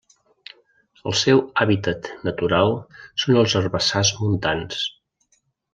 El 1.11 1.15
seu 1.19 1.43
hàbitat 1.65 2.09
natural 2.31 2.75
són 3.25 3.39
els 3.43 3.55
herbassars 3.61 4.15
montans. 4.25 4.85